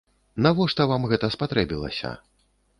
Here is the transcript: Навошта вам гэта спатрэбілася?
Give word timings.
Навошта 0.45 0.87
вам 0.93 1.05
гэта 1.13 1.31
спатрэбілася? 1.37 2.15